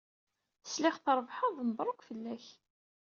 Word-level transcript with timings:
Sliɣ 0.65 0.95
trebḥeḍ. 0.97 1.55
Mebṛuk 1.63 2.01
fell-ak! 2.07 2.45